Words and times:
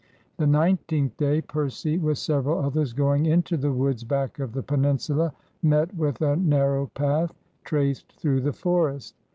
The 0.37 0.47
nineteenth 0.47 1.15
day 1.17 1.41
Percy 1.41 1.99
with 1.99 2.17
several 2.17 2.57
others 2.57 2.91
going 2.91 3.27
into 3.27 3.55
the 3.55 3.71
woods 3.71 4.03
back 4.03 4.39
of 4.39 4.53
the 4.53 4.63
peninsula 4.63 5.31
met 5.61 5.93
with 5.95 6.21
a 6.23 6.35
narrow 6.37 6.87
path 6.95 7.35
traced 7.63 8.11
through 8.13 8.41
the 8.41 8.51
forest. 8.51 9.13